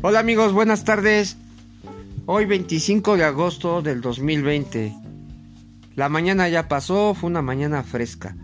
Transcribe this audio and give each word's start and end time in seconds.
Hola 0.00 0.20
amigos, 0.20 0.52
buenas 0.52 0.84
tardes. 0.84 1.36
Hoy 2.24 2.44
25 2.44 3.16
de 3.16 3.24
agosto 3.24 3.82
del 3.82 4.00
2020. 4.00 4.94
La 5.96 6.08
mañana 6.08 6.48
ya 6.48 6.68
pasó, 6.68 7.14
fue 7.14 7.28
una 7.28 7.42
mañana 7.42 7.82
fresca. 7.82 8.36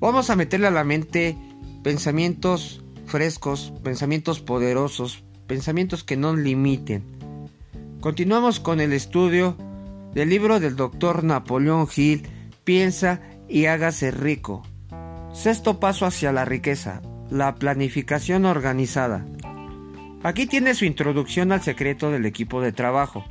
Vamos 0.00 0.30
a 0.30 0.36
meterle 0.36 0.66
a 0.66 0.72
la 0.72 0.82
mente 0.82 1.38
pensamientos 1.84 2.82
frescos, 3.06 3.72
pensamientos 3.84 4.40
poderosos, 4.40 5.22
pensamientos 5.46 6.02
que 6.02 6.16
no 6.16 6.34
limiten. 6.34 7.04
Continuamos 8.00 8.58
con 8.58 8.80
el 8.80 8.92
estudio 8.92 9.56
del 10.12 10.28
libro 10.28 10.58
del 10.58 10.74
doctor 10.74 11.22
Napoleón 11.22 11.86
Hill, 11.94 12.26
Piensa 12.64 13.20
y 13.48 13.66
hágase 13.66 14.10
rico. 14.10 14.64
Sexto 15.32 15.78
paso 15.78 16.04
hacia 16.04 16.32
la 16.32 16.44
riqueza, 16.44 17.00
la 17.30 17.54
planificación 17.54 18.44
organizada. 18.44 19.24
Aquí 20.24 20.46
tiene 20.46 20.74
su 20.74 20.86
introducción 20.86 21.52
al 21.52 21.60
secreto 21.60 22.10
del 22.10 22.24
equipo 22.24 22.62
de 22.62 22.72
trabajo. 22.72 23.26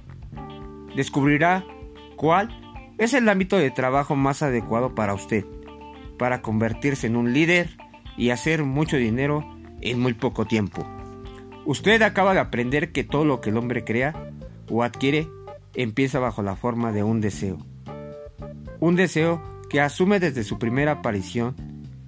Descubrirá 0.95 1.66
cuál 2.16 2.55
es 2.99 3.16
el 3.16 3.27
ámbito 3.29 3.57
de 3.57 3.71
trabajo 3.71 4.16
más 4.16 4.43
adecuado 4.43 4.93
para 4.93 5.16
usted, 5.16 5.43
para 6.19 6.43
convertirse 6.43 7.07
en 7.07 7.16
un 7.16 7.33
líder 7.33 7.77
y 8.16 8.29
hacer 8.29 8.63
mucho 8.63 8.97
dinero 8.97 9.43
en 9.81 9.99
muy 10.02 10.13
poco 10.13 10.45
tiempo. 10.45 10.85
Usted 11.66 11.99
acaba 12.03 12.35
de 12.35 12.41
aprender 12.41 12.91
que 12.91 13.03
todo 13.03 13.25
lo 13.25 13.41
que 13.41 13.49
el 13.49 13.57
hombre 13.57 13.83
crea 13.83 14.30
o 14.69 14.83
adquiere 14.83 15.27
empieza 15.73 16.19
bajo 16.19 16.44
la 16.44 16.55
forma 16.55 16.91
de 16.91 17.02
un 17.02 17.21
deseo. 17.21 17.57
Un 18.80 18.95
deseo 18.95 19.41
que 19.67 19.81
asume 19.81 20.19
desde 20.19 20.44
su 20.44 20.59
primera 20.59 20.91
aparición 20.91 21.55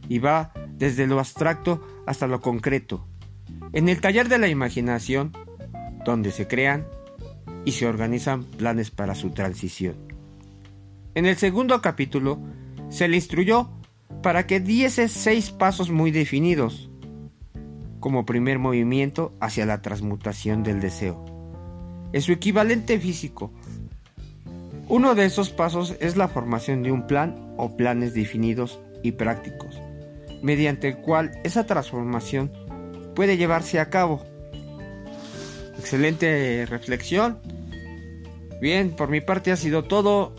y 0.07 0.19
va 0.19 0.53
desde 0.77 1.07
lo 1.07 1.17
abstracto 1.17 1.81
hasta 2.05 2.27
lo 2.27 2.39
concreto 2.39 3.07
en 3.75 3.89
el 3.89 3.99
taller 3.99 4.29
de 4.29 4.37
la 4.37 4.47
imaginación, 4.47 5.33
donde 6.05 6.31
se 6.31 6.47
crean 6.47 6.87
y 7.65 7.73
se 7.73 7.85
organizan 7.85 8.45
planes 8.45 8.89
para 8.89 9.15
su 9.15 9.31
transición. 9.31 9.97
En 11.13 11.25
el 11.25 11.35
segundo 11.35 11.81
capítulo, 11.81 12.39
se 12.89 13.09
le 13.09 13.17
instruyó 13.17 13.69
para 14.23 14.47
que 14.47 14.61
diese 14.61 15.09
seis 15.09 15.51
pasos 15.51 15.91
muy 15.91 16.11
definidos, 16.11 16.89
como 17.99 18.25
primer 18.25 18.59
movimiento 18.59 19.33
hacia 19.41 19.65
la 19.65 19.81
transmutación 19.81 20.63
del 20.63 20.79
deseo. 20.79 21.25
En 22.13 22.21
su 22.21 22.31
equivalente 22.31 22.97
físico, 22.97 23.51
uno 24.87 25.15
de 25.15 25.25
esos 25.25 25.49
pasos 25.49 25.97
es 25.99 26.15
la 26.15 26.29
formación 26.29 26.81
de 26.81 26.93
un 26.93 27.07
plan 27.07 27.53
o 27.57 27.75
planes 27.75 28.13
definidos 28.13 28.79
y 29.03 29.13
prácticos, 29.13 29.81
mediante 30.41 30.87
el 30.87 30.97
cual 30.97 31.31
esa 31.43 31.65
transformación 31.65 32.51
puede 33.15 33.37
llevarse 33.37 33.79
a 33.79 33.89
cabo. 33.89 34.23
Excelente 35.79 36.65
reflexión. 36.67 37.39
Bien, 38.61 38.95
por 38.95 39.09
mi 39.09 39.21
parte 39.21 39.51
ha 39.51 39.57
sido 39.57 39.83
todo. 39.83 40.35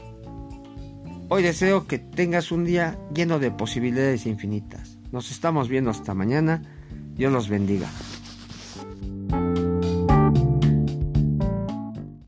Hoy 1.28 1.42
deseo 1.42 1.86
que 1.86 1.98
tengas 1.98 2.52
un 2.52 2.64
día 2.64 2.98
lleno 3.14 3.38
de 3.38 3.50
posibilidades 3.50 4.27
infinitas. 4.27 4.98
Nos 5.10 5.30
estamos 5.30 5.69
viendo 5.69 5.91
hasta 5.91 6.14
mañana. 6.14 6.62
Dios 7.16 7.32
los 7.32 7.48
bendiga. 7.48 7.88